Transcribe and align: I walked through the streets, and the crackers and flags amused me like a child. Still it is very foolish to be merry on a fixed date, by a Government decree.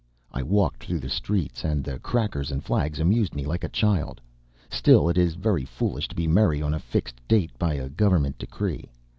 I 0.31 0.41
walked 0.41 0.81
through 0.83 0.97
the 0.97 1.11
streets, 1.11 1.63
and 1.63 1.83
the 1.83 1.99
crackers 1.99 2.49
and 2.49 2.63
flags 2.63 2.99
amused 2.99 3.35
me 3.35 3.45
like 3.45 3.63
a 3.63 3.69
child. 3.69 4.19
Still 4.67 5.07
it 5.09 5.15
is 5.15 5.35
very 5.35 5.63
foolish 5.63 6.07
to 6.07 6.15
be 6.15 6.25
merry 6.25 6.59
on 6.59 6.73
a 6.73 6.79
fixed 6.79 7.21
date, 7.27 7.51
by 7.59 7.75
a 7.75 7.87
Government 7.87 8.39
decree. 8.39 8.89